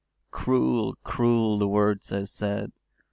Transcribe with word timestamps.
“Cruel, 0.31 0.95
cruel 1.03 1.59
the 1.59 1.67
words 1.67 2.11
I 2.11 2.23
said! 2.23 2.71